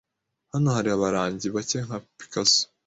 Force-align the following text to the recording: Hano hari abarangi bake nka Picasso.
Hano 0.51 0.69
hari 0.75 0.89
abarangi 0.91 1.47
bake 1.55 1.77
nka 1.85 1.97
Picasso. 2.17 2.63